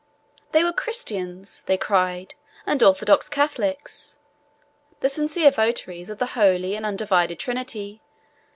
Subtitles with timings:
[0.51, 2.33] They were Christians, (they cried,)
[2.65, 4.17] and orthodox Catholics;
[4.99, 8.01] the sincere votaries of the holy and undivided Trinity.